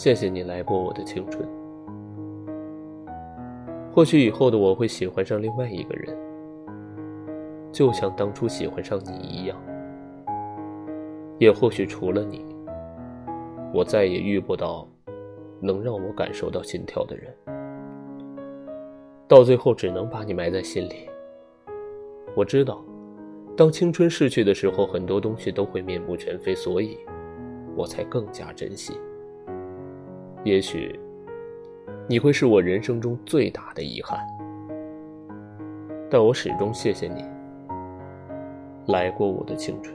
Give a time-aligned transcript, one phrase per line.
[0.00, 1.46] 谢谢你来过我的青春。
[3.92, 6.16] 或许以后的我会喜欢上另外一个人，
[7.70, 9.62] 就像当初喜欢上你一样。
[11.38, 12.42] 也或许除了你，
[13.74, 14.88] 我再也遇不到
[15.60, 17.30] 能让我感受到心跳的人。
[19.28, 21.10] 到最后，只能把你埋在心里。
[22.34, 22.82] 我知道，
[23.54, 26.96] 当青春逝去的时候，很多东西都会面目全非，所以，
[27.76, 28.94] 我才更加珍惜。
[30.42, 30.98] 也许，
[32.08, 34.18] 你会是我人生中最大的遗憾，
[36.10, 37.24] 但我始终谢谢你
[38.86, 39.94] 来过我的青春。